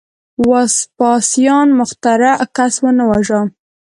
وسپاسیان 0.49 1.67
مخترع 1.79 2.35
کس 2.55 2.73
ونه 2.83 3.03
واژه. 3.09 3.39